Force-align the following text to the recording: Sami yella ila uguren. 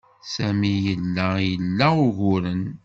Sami 0.33 0.71
yella 0.85 1.27
ila 1.53 1.87
uguren. 2.05 2.61